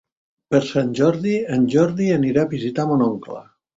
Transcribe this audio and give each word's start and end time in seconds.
Per 0.53 0.61
Sant 0.69 0.87
Jordi 1.01 1.35
en 1.57 1.67
Jordi 1.75 2.07
anirà 2.17 2.47
a 2.47 2.51
visitar 2.55 2.87
mon 2.93 3.05
oncle. 3.11 3.45